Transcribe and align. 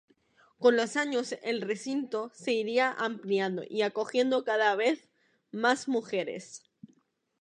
Con 0.57 0.77
los 0.77 0.95
años 0.97 1.35
el 1.43 1.61
recinto 1.61 2.31
se 2.33 2.53
iría 2.53 2.91
ampliando 2.91 3.61
y 3.69 3.83
acogiendo 3.83 4.43
cada 4.43 4.73
vez 4.75 5.07
más 5.51 5.87
mujeres. 5.87 6.63